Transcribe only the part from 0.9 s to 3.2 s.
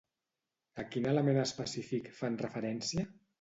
quin element específic fan referència?